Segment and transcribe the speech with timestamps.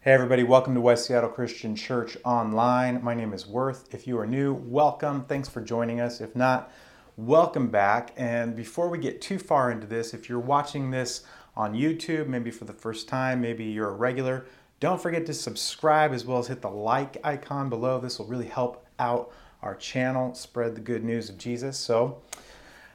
[0.00, 3.02] Hey, everybody, welcome to West Seattle Christian Church Online.
[3.02, 3.92] My name is Worth.
[3.92, 5.24] If you are new, welcome.
[5.24, 6.20] Thanks for joining us.
[6.20, 6.70] If not,
[7.16, 8.12] welcome back.
[8.16, 11.24] And before we get too far into this, if you're watching this
[11.56, 14.46] on YouTube, maybe for the first time, maybe you're a regular,
[14.78, 17.98] don't forget to subscribe as well as hit the like icon below.
[17.98, 21.76] This will really help out our channel, spread the good news of Jesus.
[21.76, 22.22] So,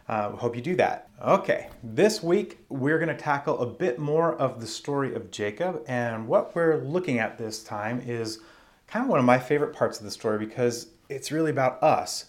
[0.08, 1.10] uh, hope you do that.
[1.24, 5.84] Okay, this week we're going to tackle a bit more of the story of Jacob,
[5.88, 8.40] and what we're looking at this time is
[8.88, 12.26] kind of one of my favorite parts of the story because it's really about us.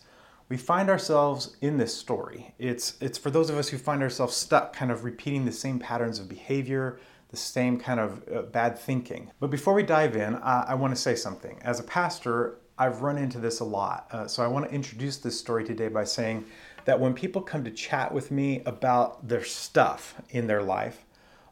[0.49, 2.55] We find ourselves in this story.
[2.59, 5.79] It's it's for those of us who find ourselves stuck, kind of repeating the same
[5.79, 9.31] patterns of behavior, the same kind of uh, bad thinking.
[9.41, 11.59] But before we dive in, uh, I want to say something.
[11.63, 15.17] As a pastor, I've run into this a lot, uh, so I want to introduce
[15.17, 16.45] this story today by saying
[16.85, 21.05] that when people come to chat with me about their stuff in their life,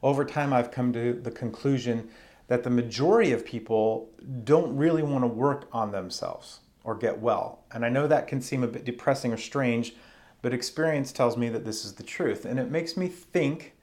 [0.03, 2.09] over time I've come to the conclusion
[2.49, 4.11] that the majority of people
[4.45, 7.65] don't really want to work on themselves or get well.
[7.71, 9.95] And I know that can seem a bit depressing or strange,
[10.43, 12.45] but experience tells me that this is the truth.
[12.45, 13.75] And it makes me think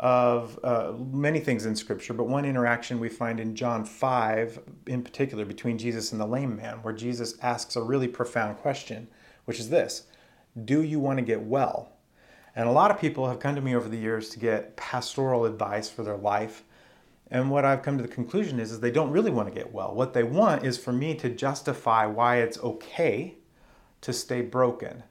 [0.00, 5.02] of uh, many things in Scripture, but one interaction we find in John 5 in
[5.02, 9.08] particular between Jesus and the lame man, where Jesus asks a really profound question,
[9.44, 10.04] which is this
[10.64, 11.92] do you want to get well?
[12.54, 15.44] And a lot of people have come to me over the years to get pastoral
[15.44, 16.64] advice for their life.
[17.30, 19.72] And what I've come to the conclusion is, is they don't really want to get
[19.72, 19.94] well.
[19.94, 23.36] What they want is for me to justify why it's okay
[24.00, 25.02] to stay broken.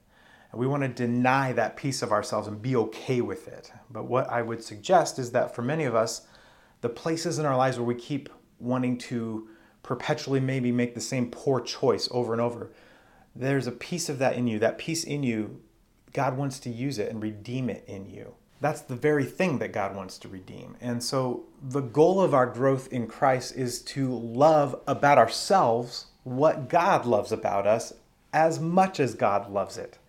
[0.52, 3.72] And we want to deny that piece of ourselves and be okay with it.
[3.90, 6.28] But what I would suggest is that for many of us,
[6.82, 9.50] the places in our lives where we keep wanting to
[9.84, 12.72] perpetually maybe make the same poor choice over and over,
[13.40, 14.60] there's a piece of that in you.
[14.60, 15.62] That piece in you,
[16.14, 18.34] God wants to use it and redeem it in you.
[18.60, 20.76] That's the very thing that God wants to redeem.
[20.82, 26.68] And so the goal of our growth in Christ is to love about ourselves what
[26.68, 27.94] God loves about us
[28.34, 30.00] as much as God loves it.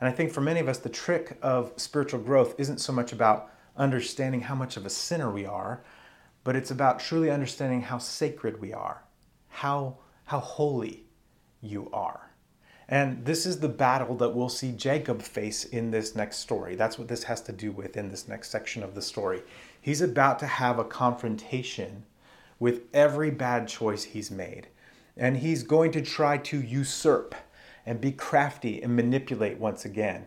[0.00, 3.12] And I think for many of us, the trick of spiritual growth isn't so much
[3.12, 5.82] about understanding how much of a sinner we are,
[6.44, 9.02] but it's about truly understanding how sacred we are,
[9.48, 11.04] how, how holy
[11.62, 12.25] you are.
[12.88, 16.76] And this is the battle that we'll see Jacob face in this next story.
[16.76, 19.42] That's what this has to do with in this next section of the story.
[19.80, 22.04] He's about to have a confrontation
[22.60, 24.68] with every bad choice he's made.
[25.16, 27.34] And he's going to try to usurp
[27.84, 30.26] and be crafty and manipulate once again.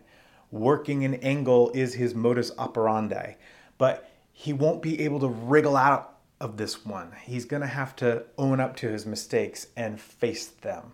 [0.52, 3.34] Working an angle is his modus operandi,
[3.78, 7.12] but he won't be able to wriggle out of this one.
[7.24, 10.94] He's going to have to own up to his mistakes and face them.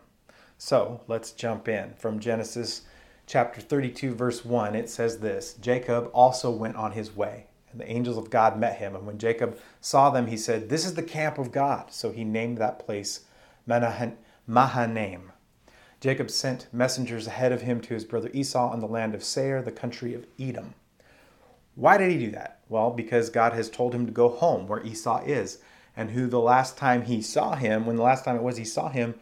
[0.57, 1.93] So let's jump in.
[1.95, 2.83] From Genesis
[3.27, 7.91] chapter 32, verse 1, it says this Jacob also went on his way, and the
[7.91, 8.95] angels of God met him.
[8.95, 11.91] And when Jacob saw them, he said, This is the camp of God.
[11.91, 13.21] So he named that place
[13.67, 15.31] Mahanaim.
[15.99, 19.61] Jacob sent messengers ahead of him to his brother Esau in the land of Seir,
[19.61, 20.75] the country of Edom.
[21.73, 22.59] Why did he do that?
[22.69, 25.59] Well, because God has told him to go home where Esau is,
[25.97, 28.65] and who the last time he saw him, when the last time it was he
[28.65, 29.15] saw him,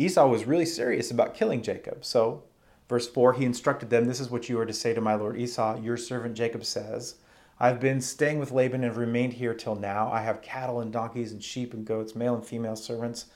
[0.00, 2.04] Esau was really serious about killing Jacob.
[2.04, 2.44] So,
[2.88, 5.36] verse 4, he instructed them, This is what you are to say to my lord
[5.36, 5.80] Esau.
[5.80, 7.16] Your servant Jacob says,
[7.58, 10.08] I've been staying with Laban and have remained here till now.
[10.12, 13.26] I have cattle and donkeys and sheep and goats, male and female servants.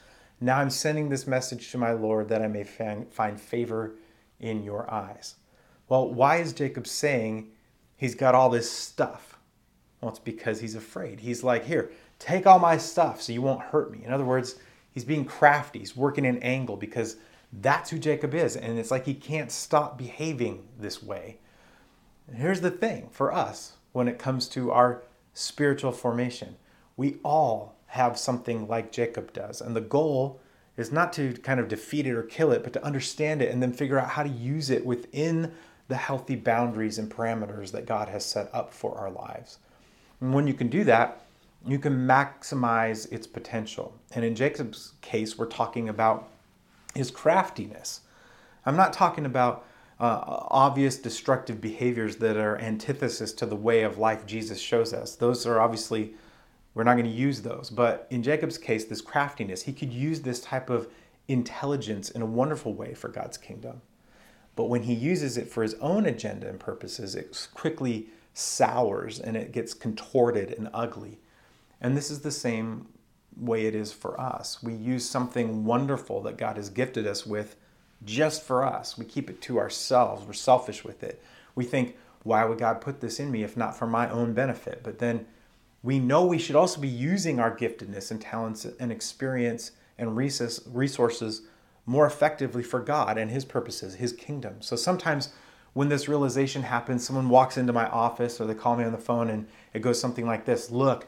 [0.41, 3.97] Now I'm sending this message to my Lord that I may find favor
[4.39, 5.35] in your eyes.
[5.89, 7.51] Well, why is Jacob saying
[7.97, 9.37] he's got all this stuff?
[10.01, 11.21] Well, it's because he's afraid.
[11.21, 11.91] He's like, Here,
[12.21, 14.05] take all my stuff so you won't hurt me.
[14.05, 14.57] In other words,
[14.93, 15.81] He's being crafty.
[15.81, 17.17] He's working an angle because
[17.53, 18.57] that's who Jacob is.
[18.57, 21.39] And it's like he can't stop behaving this way.
[22.29, 25.03] And here's the thing for us when it comes to our
[25.35, 26.57] spiritual formation
[26.97, 29.61] we all have something like Jacob does.
[29.61, 30.41] And the goal
[30.77, 33.63] is not to kind of defeat it or kill it, but to understand it and
[33.63, 35.53] then figure out how to use it within
[35.89, 39.59] the healthy boundaries and parameters that God has set up for our lives.
[40.21, 41.23] And when you can do that,
[41.67, 43.95] you can maximize its potential.
[44.15, 46.29] And in Jacob's case, we're talking about
[46.95, 48.01] his craftiness.
[48.67, 49.65] I'm not talking about
[50.01, 55.15] uh, obvious destructive behaviors that are antithesis to the way of life Jesus shows us.
[55.15, 56.15] Those are obviously,
[56.75, 57.71] we're not going to use those.
[57.71, 60.89] But in Jacob's case, this craftiness, he could use this type of
[61.29, 63.81] intelligence in a wonderful way for God's kingdom.
[64.57, 69.37] But when he uses it for his own agenda and purposes, it quickly sours and
[69.37, 71.19] it gets contorted and ugly.
[71.83, 72.87] And this is the same
[73.37, 74.63] way it is for us.
[74.63, 77.57] We use something wonderful that God has gifted us with
[78.05, 78.97] just for us.
[78.97, 80.25] We keep it to ourselves.
[80.25, 81.23] We're selfish with it.
[81.55, 84.83] We think, why would God put this in me if not for my own benefit?
[84.83, 85.27] But then
[85.83, 91.43] we know we should also be using our giftedness and talents and experience and resources
[91.85, 94.57] more effectively for God and His purposes, His kingdom.
[94.61, 95.31] So sometimes
[95.73, 98.99] when this realization happens, someone walks into my office or they call me on the
[98.99, 101.07] phone and it goes something like this Look,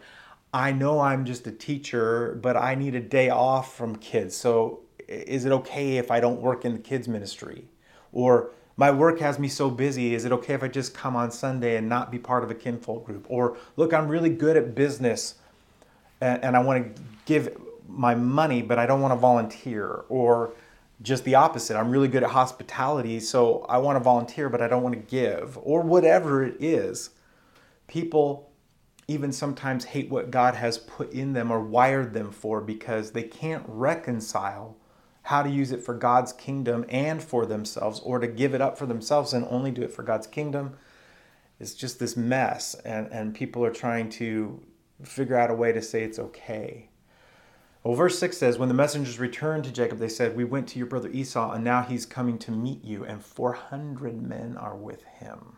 [0.55, 4.37] I know I'm just a teacher, but I need a day off from kids.
[4.37, 7.65] So is it okay if I don't work in the kids' ministry?
[8.13, 10.15] Or my work has me so busy.
[10.15, 12.55] Is it okay if I just come on Sunday and not be part of a
[12.55, 13.27] kinfolk group?
[13.29, 15.35] Or look, I'm really good at business
[16.21, 20.05] and, I want to give my money, but I don't want to volunteer.
[20.09, 20.53] Or
[21.03, 21.77] just the opposite.
[21.77, 25.01] I'm really good at hospitality, so I want to volunteer, but I don't want to
[25.01, 27.11] give, or whatever it is.
[27.89, 28.51] People
[29.07, 33.23] even sometimes hate what God has put in them or wired them for because they
[33.23, 34.77] can't reconcile
[35.25, 38.77] how to use it for God's kingdom and for themselves, or to give it up
[38.77, 40.77] for themselves and only do it for God's kingdom.
[41.59, 44.63] It's just this mess, and, and people are trying to
[45.03, 46.91] figure out a way to say it's okay.
[47.83, 50.79] Well, verse 6 says, When the messengers returned to Jacob, they said, We went to
[50.79, 55.05] your brother Esau, and now he's coming to meet you, and 400 men are with
[55.05, 55.57] him.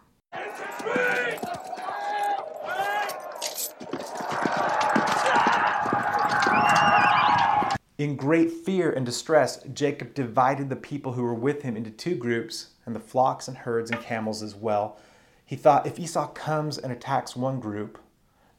[7.99, 12.15] In great fear and distress, Jacob divided the people who were with him into two
[12.15, 14.99] groups, and the flocks and herds and camels as well.
[15.45, 17.99] He thought, If Esau comes and attacks one group,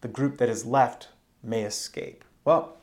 [0.02, 1.10] the group that is left
[1.44, 2.26] may escape.
[2.46, 2.78] Well,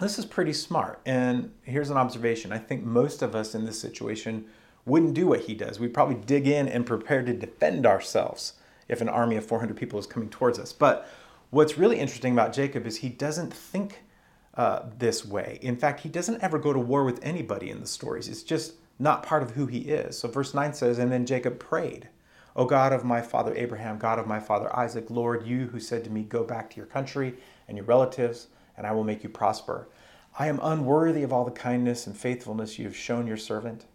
[0.00, 1.00] this is pretty smart.
[1.06, 4.46] And here's an observation I think most of us in this situation
[4.84, 5.80] wouldn't do what he does.
[5.80, 8.54] We'd probably dig in and prepare to defend ourselves
[8.88, 10.72] if an army of 400 people is coming towards us.
[10.72, 11.08] But
[11.50, 14.02] what's really interesting about Jacob is he doesn't think
[14.58, 15.58] uh, this way.
[15.62, 18.28] In fact, he doesn't ever go to war with anybody in the stories.
[18.28, 20.18] It's just not part of who he is.
[20.18, 22.08] So verse 9 says, And then Jacob prayed,
[22.56, 26.02] O God of my father Abraham, God of my father Isaac, Lord, you who said
[26.04, 27.34] to me, Go back to your country
[27.68, 29.88] and your relatives and I will make you prosper.
[30.38, 33.86] I am unworthy of all the kindness and faithfulness you have shown your servant.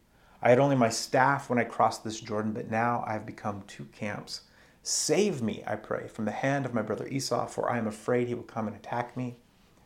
[0.42, 3.64] I had only my staff when I crossed this Jordan, but now I have become
[3.66, 4.42] two camps.
[4.82, 8.28] Save me, I pray, from the hand of my brother Esau, for I am afraid
[8.28, 9.38] he will come and attack me,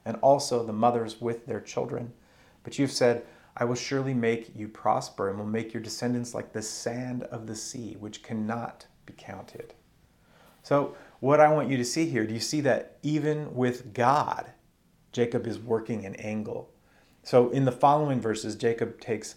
[0.07, 2.13] and also the mothers with their children.
[2.63, 3.25] But you've said,
[3.56, 7.45] I will surely make you prosper and will make your descendants like the sand of
[7.45, 9.74] the sea, which cannot be counted.
[10.63, 14.51] So, what I want you to see here, do you see that even with God,
[15.12, 16.69] Jacob is working an angle.
[17.24, 19.36] So in the following verses, Jacob takes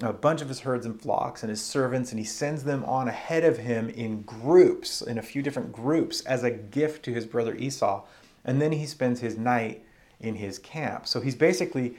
[0.00, 3.06] a bunch of his herds and flocks and his servants and he sends them on
[3.06, 7.26] ahead of him in groups, in a few different groups, as a gift to his
[7.26, 8.04] brother Esau.
[8.44, 9.83] And then he spends his night
[10.24, 11.06] in his camp.
[11.06, 11.96] So he's basically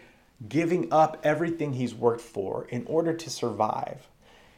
[0.50, 4.08] giving up everything he's worked for in order to survive.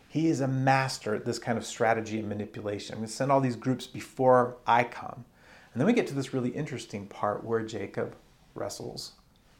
[0.09, 2.93] He is a master at this kind of strategy and manipulation.
[2.93, 5.25] I'm going to send all these groups before I come.
[5.73, 8.15] And then we get to this really interesting part where Jacob
[8.55, 9.11] wrestles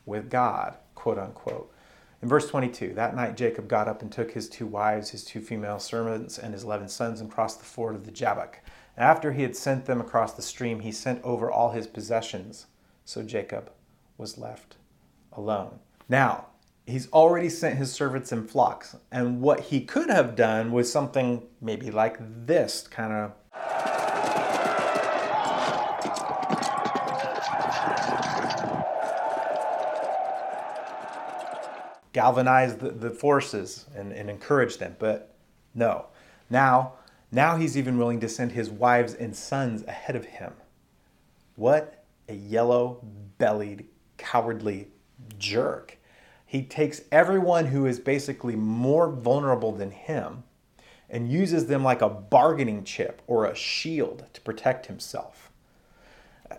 [0.06, 1.72] with God, quote unquote.
[2.22, 5.42] In verse 22, that night Jacob got up and took his two wives, his two
[5.42, 8.60] female servants, and his eleven sons and crossed the ford of the Jabbok.
[8.98, 12.66] After he had sent them across the stream, he sent over all his possessions.
[13.06, 13.70] So Jacob
[14.18, 14.78] was left
[15.32, 15.80] alone.
[16.10, 16.48] Now,
[16.86, 21.44] he's already sent his servants and flocks, and what he could have done was something
[21.62, 23.34] maybe like this kind of
[32.18, 34.96] galvanize the, the forces and, and encourage them.
[34.98, 35.36] But
[35.76, 36.08] no.
[36.50, 36.94] Now,
[37.32, 40.54] now he's even willing to send his wives and sons ahead of him.
[41.56, 43.06] What a yellow
[43.38, 43.86] bellied,
[44.18, 44.90] cowardly
[45.38, 45.98] jerk.
[46.46, 50.44] He takes everyone who is basically more vulnerable than him
[51.10, 55.48] and uses them like a bargaining chip or a shield to protect himself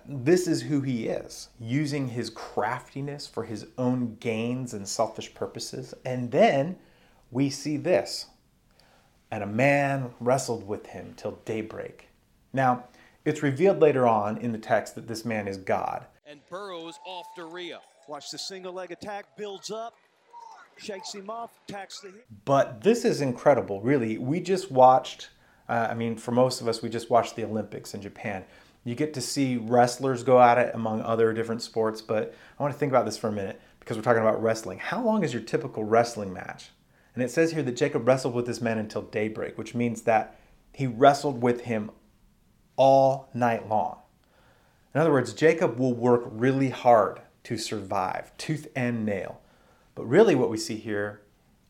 [0.06, 5.94] this is who he is, using his craftiness for his own gains and selfish purposes.
[6.04, 6.76] And then
[7.30, 8.26] we see this
[9.30, 12.08] and a man wrestled with him till daybreak.
[12.52, 12.84] Now,
[13.24, 16.06] it's revealed later on in the text that this man is God.
[16.28, 17.78] And Burroughs off to Rio.
[18.06, 19.94] Watch the single leg attack, builds up,
[20.76, 22.12] shakes him off, attacks the.
[22.44, 24.18] But this is incredible, really.
[24.18, 25.30] We just watched,
[25.70, 28.44] uh, I mean, for most of us, we just watched the Olympics in Japan.
[28.84, 32.74] You get to see wrestlers go at it among other different sports, but I want
[32.74, 34.78] to think about this for a minute because we're talking about wrestling.
[34.80, 36.68] How long is your typical wrestling match?
[37.14, 40.38] And it says here that Jacob wrestled with this man until daybreak, which means that
[40.74, 41.90] he wrestled with him
[42.76, 44.00] all night long.
[44.94, 49.40] In other words, Jacob will work really hard to survive, tooth and nail.
[49.94, 51.20] But really, what we see here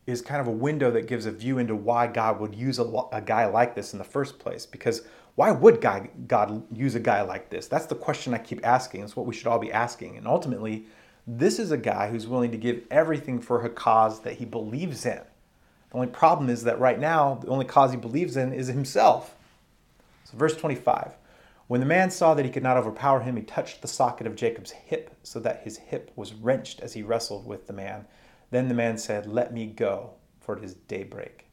[0.06, 2.84] is kind of a window that gives a view into why God would use a,
[3.12, 4.64] a guy like this in the first place.
[4.64, 5.02] Because
[5.38, 7.68] Why would God, God use a guy like this?
[7.68, 9.02] That's the question I keep asking.
[9.02, 10.16] It's what we should all be asking.
[10.16, 10.86] And ultimately,
[11.28, 15.06] this is a guy who's willing to give everything for a cause that he believes
[15.06, 15.20] in.
[15.90, 19.36] The only problem is that right now, the only cause he believes in is himself.
[20.24, 21.12] So, verse 25
[21.68, 24.34] When the man saw that he could not overpower him, he touched the socket of
[24.34, 28.06] Jacob's hip, so that his hip was wrenched as he wrestled with the man.
[28.50, 31.44] Then the man said, Let me go, for it is daybreak.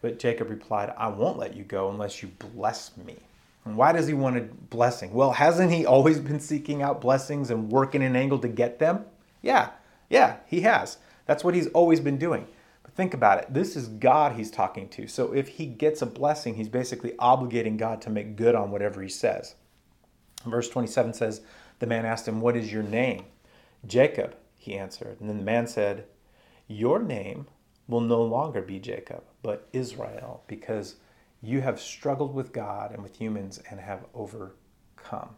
[0.00, 3.16] But Jacob replied, I won't let you go unless you bless me.
[3.64, 5.12] And why does he want a blessing?
[5.12, 9.04] Well, hasn't he always been seeking out blessings and working an angle to get them?
[9.40, 9.70] Yeah,
[10.08, 10.98] yeah, he has.
[11.26, 12.46] That's what he's always been doing.
[12.94, 13.54] Think about it.
[13.54, 15.06] This is God he's talking to.
[15.06, 19.00] So if he gets a blessing, he's basically obligating God to make good on whatever
[19.00, 19.54] he says.
[20.44, 21.40] Verse 27 says,
[21.78, 23.24] The man asked him, What is your name?
[23.86, 25.20] Jacob, he answered.
[25.20, 26.04] And then the man said,
[26.68, 27.46] Your name
[27.88, 30.96] will no longer be Jacob, but Israel, because
[31.42, 35.36] you have struggled with God and with humans and have overcome.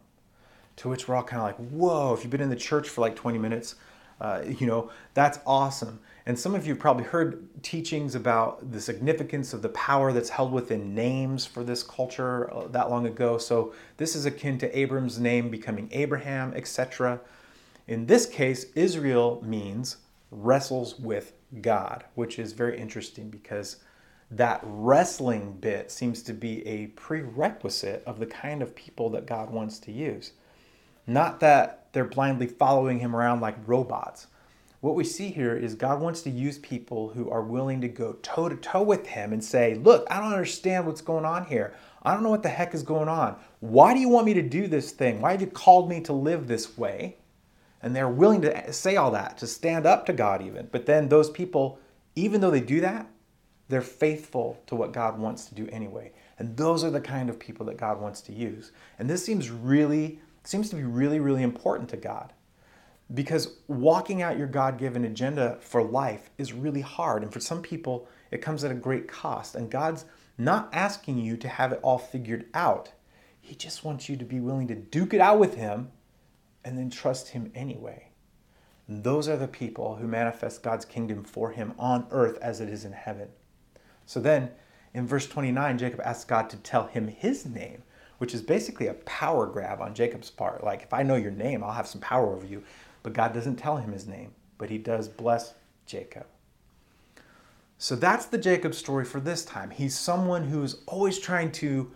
[0.77, 3.01] To which we're all kind of like, whoa, if you've been in the church for
[3.01, 3.75] like 20 minutes,
[4.21, 5.99] uh, you know, that's awesome.
[6.27, 10.51] And some of you probably heard teachings about the significance of the power that's held
[10.51, 13.37] within names for this culture uh, that long ago.
[13.37, 17.21] So this is akin to Abram's name becoming Abraham, etc.
[17.87, 19.97] In this case, Israel means
[20.31, 23.77] wrestles with God, which is very interesting because
[24.31, 29.51] that wrestling bit seems to be a prerequisite of the kind of people that God
[29.51, 30.31] wants to use.
[31.05, 34.25] Not that they're blindly following him around like robots.
[34.85, 38.13] What we see here is God wants to use people who are willing to go
[38.21, 41.73] toe to toe with him and say, Look, I don't understand what's going on here.
[42.03, 43.35] I don't know what the heck is going on.
[43.61, 45.21] Why do you want me to do this thing?
[45.21, 47.17] Why have you called me to live this way?
[47.81, 50.69] And they're willing to say all that, to stand up to God even.
[50.71, 51.79] But then those people,
[52.15, 53.07] even though they do that,
[53.69, 56.11] they're faithful to what God wants to do anyway.
[56.37, 58.71] And those are the kind of people that God wants to use.
[58.99, 62.33] And this seems really, seems to be really, really important to God.
[63.13, 67.23] Because walking out your God given agenda for life is really hard.
[67.23, 69.55] And for some people, it comes at a great cost.
[69.55, 70.05] And God's
[70.37, 72.91] not asking you to have it all figured out.
[73.39, 75.91] He just wants you to be willing to duke it out with Him
[76.63, 78.09] and then trust Him anyway.
[78.87, 82.69] And those are the people who manifest God's kingdom for Him on earth as it
[82.69, 83.29] is in heaven.
[84.05, 84.51] So then
[84.95, 87.83] in verse 29, Jacob asks God to tell him his name,
[88.17, 90.63] which is basically a power grab on Jacob's part.
[90.63, 92.63] Like, if I know your name, I'll have some power over you.
[93.05, 95.53] But God doesn't tell him his name, but he does bless
[95.85, 96.25] Jacob.
[97.77, 99.69] So that's the Jacob story for this time.
[99.69, 101.91] He's someone who's always trying to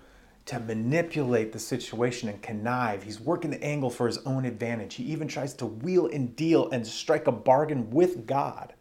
[0.45, 3.01] to manipulate the situation and connive.
[3.01, 4.93] He's working the angle for his own advantage.
[4.93, 8.75] He even tries to wheel and deal and strike a bargain with God,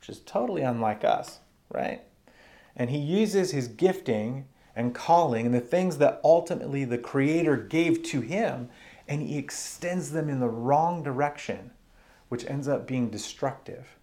[0.00, 1.38] which is totally unlike us,
[1.70, 2.02] right?
[2.74, 8.02] And he uses his gifting and calling and the things that ultimately the Creator gave
[8.04, 8.68] to him,
[9.08, 11.70] and he extends them in the wrong direction,
[12.28, 13.96] which ends up being destructive.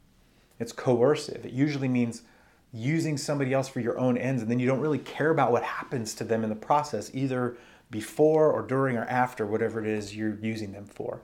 [0.59, 1.45] It's coercive.
[1.45, 2.23] It usually means
[2.73, 5.63] using somebody else for your own ends, and then you don't really care about what
[5.63, 7.55] happens to them in the process, either
[7.91, 11.21] before or during or after whatever it is you're using them for.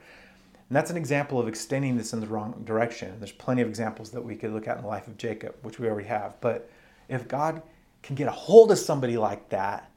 [0.53, 3.19] And that's an example of extending this in the wrong direction.
[3.19, 5.79] There's plenty of examples that we could look at in the life of Jacob, which
[5.79, 6.39] we already have.
[6.39, 6.69] But
[7.09, 7.61] if God
[8.03, 9.91] can get a hold of somebody like that,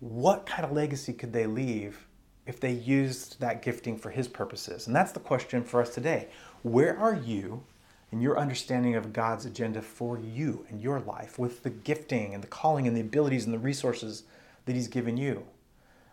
[0.00, 2.05] what kind of legacy could they leave
[2.46, 4.86] if they used that gifting for His purposes?
[4.86, 6.28] And that's the question for us today.
[6.62, 7.64] Where are you
[8.12, 12.42] in your understanding of God's agenda for you and your life with the gifting and
[12.42, 14.24] the calling and the abilities and the resources
[14.64, 15.44] that He's given you?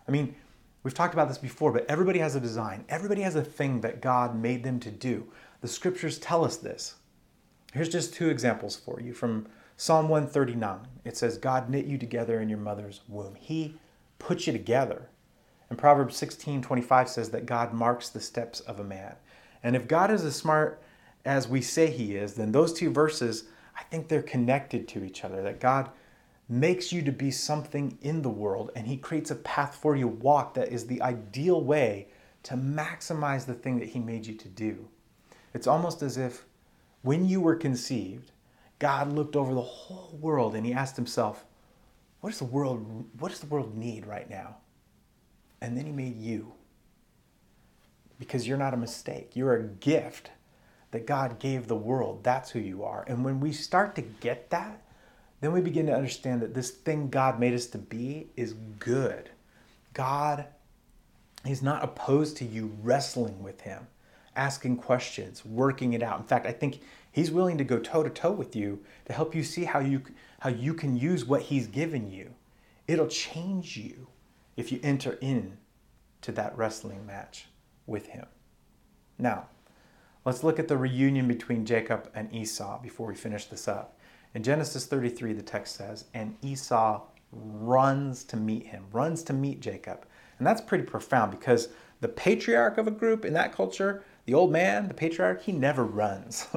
[0.08, 0.36] I mean,
[0.84, 4.02] we've talked about this before, but everybody has a design, everybody has a thing that
[4.02, 5.32] God made them to do.
[5.62, 6.96] The scriptures tell us this.
[7.74, 9.48] Here's just two examples for you from
[9.78, 13.36] Psalm 139, it says, God knit you together in your mother's womb.
[13.36, 13.76] He
[14.20, 15.10] put you together.
[15.74, 19.16] And Proverbs 16 25 says that God marks the steps of a man.
[19.64, 20.80] And if God is as smart
[21.26, 25.26] as we say he is, then those two verses, I think they're connected to each
[25.26, 25.42] other.
[25.42, 25.90] That God
[26.48, 30.04] makes you to be something in the world and he creates a path for you
[30.04, 32.10] to walk that is the ideal way
[32.44, 34.88] to maximize the thing that he made you to do.
[35.56, 36.46] It's almost as if
[37.02, 38.32] when you were conceived,
[38.78, 41.46] God looked over the whole world and he asked himself,
[42.22, 44.58] what does the world what does the world need right now?
[45.64, 46.54] And then he made you.
[48.20, 49.32] Because you're not a mistake.
[49.34, 50.30] You're a gift
[50.92, 52.24] that God gave the world.
[52.24, 53.04] That's who you are.
[53.08, 54.84] And when we start to get that,
[55.42, 59.32] then we begin to understand that this thing God made us to be is good.
[59.94, 60.46] God
[61.48, 63.88] is not opposed to you wrestling with him,
[64.36, 66.20] asking questions, working it out.
[66.20, 66.80] In fact, I think
[67.14, 70.02] He's willing to go toe to toe with you to help you see how you
[70.40, 72.34] how you can use what he's given you.
[72.88, 74.08] It'll change you.
[74.56, 75.58] If you enter in
[76.22, 77.48] to that wrestling match
[77.86, 78.26] with him.
[79.18, 79.48] Now,
[80.26, 83.98] let's look at the reunion between Jacob and Esau before we finish this up.
[84.34, 89.60] In Genesis 33, the text says, And Esau runs to meet him, runs to meet
[89.60, 90.06] Jacob.
[90.38, 91.70] And that's pretty profound because
[92.02, 95.84] the patriarch of a group in that culture, the old man, the patriarch, he never
[95.84, 96.48] runs.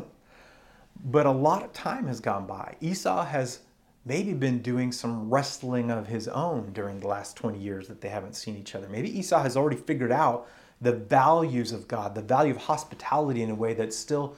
[1.04, 2.76] but a lot of time has gone by.
[2.80, 3.60] Esau has
[4.06, 8.08] maybe been doing some wrestling of his own during the last 20 years that they
[8.08, 8.88] haven't seen each other.
[8.88, 10.48] Maybe Esau has already figured out
[10.80, 14.36] the values of God, the value of hospitality in a way that's still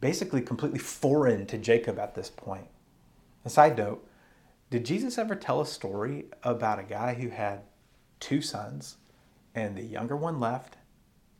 [0.00, 2.68] basically completely foreign to Jacob at this point.
[3.44, 4.06] A side note,
[4.70, 7.62] did Jesus ever tell a story about a guy who had
[8.20, 8.98] two sons
[9.56, 10.76] and the younger one left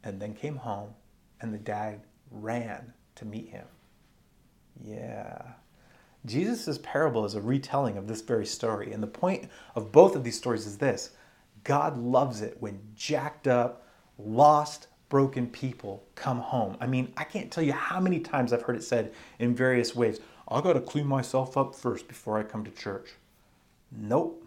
[0.03, 0.95] and then came home
[1.41, 2.01] and the dad
[2.33, 3.67] ran to meet him?
[4.83, 5.43] Yeah.
[6.27, 8.93] Jesus' parable is a retelling of this very story.
[8.93, 11.11] And the point of both of these stories is this
[11.65, 13.87] God loves it when jacked up,
[14.19, 16.77] lost, broken people come home.
[16.81, 19.95] I mean, I can't tell you how many times I've heard it said in various
[19.95, 23.11] ways I got to clean myself up first before I come to church.
[23.93, 24.45] Nope.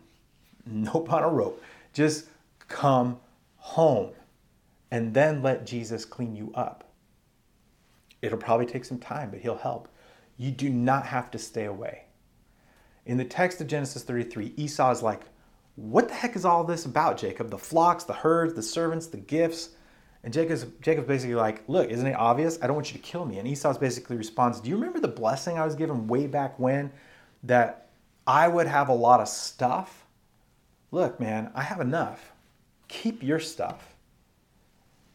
[0.66, 1.62] Nope on a rope.
[1.94, 2.28] Just
[2.68, 3.20] come
[3.58, 4.12] home
[4.92, 6.90] and then let Jesus clean you up.
[8.22, 9.88] It'll probably take some time, but he'll help.
[10.38, 12.06] You do not have to stay away.
[13.06, 15.22] In the text of Genesis 33, Esau is like,
[15.76, 17.50] What the heck is all this about, Jacob?
[17.50, 19.70] The flocks, the herds, the servants, the gifts.
[20.24, 22.58] And Jacob's, Jacob's basically like, Look, isn't it obvious?
[22.62, 23.40] I don't want you to kill me.
[23.40, 26.92] And Esau's basically responds, Do you remember the blessing I was given way back when
[27.44, 27.90] that
[28.26, 30.06] I would have a lot of stuff?
[30.92, 32.32] Look, man, I have enough.
[32.88, 33.96] Keep your stuff.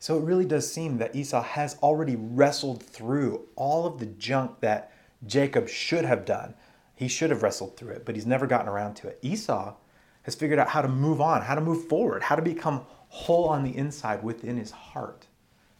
[0.00, 4.60] So it really does seem that Esau has already wrestled through all of the junk
[4.60, 4.92] that
[5.26, 6.54] Jacob should have done.
[6.94, 9.18] He should have wrestled through it, but he's never gotten around to it.
[9.22, 9.76] Esau
[10.22, 13.48] has figured out how to move on, how to move forward, how to become whole
[13.48, 15.26] on the inside within his heart,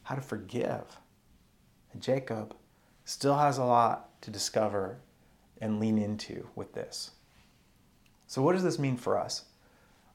[0.05, 0.99] how to forgive.
[1.93, 2.55] And Jacob
[3.05, 4.99] still has a lot to discover
[5.61, 7.13] and lean into with this.
[8.27, 9.45] So, what does this mean for us?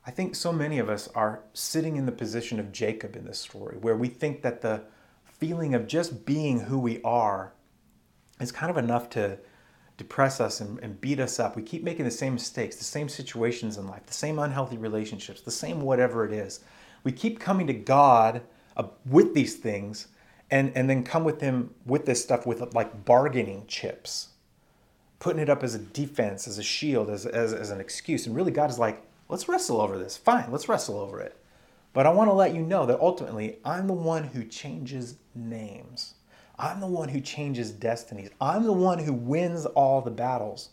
[0.05, 3.39] I think so many of us are sitting in the position of Jacob in this
[3.39, 4.83] story, where we think that the
[5.25, 7.53] feeling of just being who we are
[8.43, 9.39] is kind of enough to
[9.97, 11.55] depress us and, and, beat us up.
[11.55, 15.41] We keep making the same mistakes, the same situations in life, the same unhealthy relationships,
[15.41, 16.61] the same whatever it is.
[17.03, 18.41] We keep coming to God
[18.75, 20.07] uh, with these things
[20.49, 24.29] and, and then come with Him with this stuff with like bargaining chips,
[25.19, 28.25] putting it up as a defense, as a shield, as, as, as an excuse.
[28.25, 30.17] And really, God is like, let's wrestle over this.
[30.17, 31.37] Fine, let's wrestle over it.
[31.93, 36.15] But I want to let you know that ultimately, I'm the one who changes names.
[36.57, 38.29] I'm the one who changes destinies.
[38.39, 40.69] I'm the one who wins all the battles.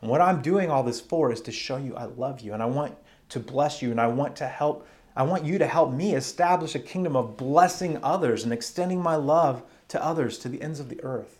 [0.00, 2.62] And what I'm doing all this for is to show you I love you and
[2.62, 2.94] I want
[3.30, 6.74] to bless you and I want to help I want you to help me establish
[6.74, 10.88] a kingdom of blessing others and extending my love to others to the ends of
[10.88, 11.38] the earth.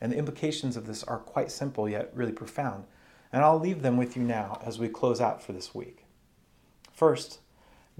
[0.00, 2.84] And the implications of this are quite simple yet really profound.
[3.32, 6.04] And I'll leave them with you now as we close out for this week.
[6.92, 7.38] First,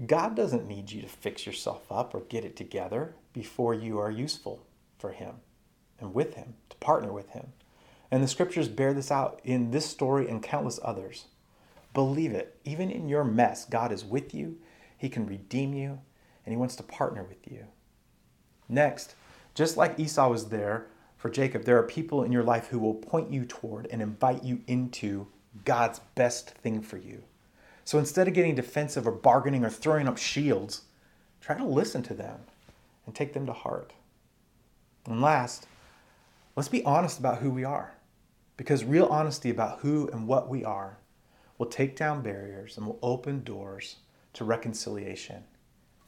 [0.05, 4.11] God doesn't need you to fix yourself up or get it together before you are
[4.11, 4.66] useful
[4.97, 5.35] for Him
[5.99, 7.53] and with Him, to partner with Him.
[8.09, 11.25] And the scriptures bear this out in this story and countless others.
[11.93, 12.57] Believe it.
[12.63, 14.57] Even in your mess, God is with you,
[14.97, 15.99] He can redeem you,
[16.45, 17.65] and He wants to partner with you.
[18.69, 19.15] Next,
[19.55, 22.93] just like Esau was there for Jacob, there are people in your life who will
[22.93, 25.27] point you toward and invite you into
[25.65, 27.23] God's best thing for you.
[27.83, 30.83] So instead of getting defensive or bargaining or throwing up shields,
[31.41, 32.41] try to listen to them
[33.05, 33.93] and take them to heart.
[35.07, 35.67] And last,
[36.55, 37.95] let's be honest about who we are.
[38.57, 40.97] Because real honesty about who and what we are
[41.57, 43.97] will take down barriers and will open doors
[44.33, 45.43] to reconciliation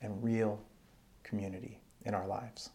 [0.02, 0.60] and real
[1.24, 2.70] community in our lives.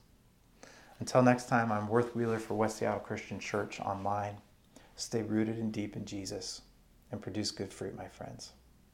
[1.01, 4.37] Until next time, I'm Worth Wheeler for West Seattle Christian Church online.
[4.97, 6.63] Stay rooted and deep in Jesus
[7.11, 8.53] and produce good fruit, my friends.